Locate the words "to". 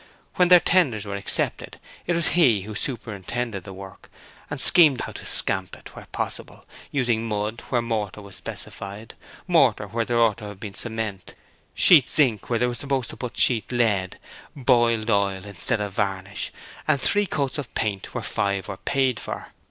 5.11-5.25, 10.39-10.45, 13.11-13.15